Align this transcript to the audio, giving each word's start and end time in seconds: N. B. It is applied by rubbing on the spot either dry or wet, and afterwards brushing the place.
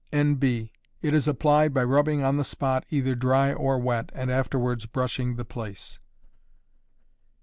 N. 0.11 0.33
B. 0.33 0.73
It 1.03 1.13
is 1.13 1.27
applied 1.27 1.75
by 1.75 1.83
rubbing 1.83 2.23
on 2.23 2.37
the 2.37 2.43
spot 2.43 2.85
either 2.89 3.13
dry 3.13 3.53
or 3.53 3.77
wet, 3.77 4.09
and 4.15 4.31
afterwards 4.31 4.87
brushing 4.87 5.35
the 5.35 5.45
place. 5.45 5.99